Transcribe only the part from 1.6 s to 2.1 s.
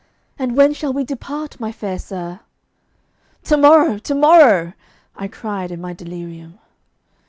fair